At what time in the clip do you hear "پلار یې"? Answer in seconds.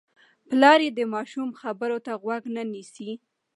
0.47-0.91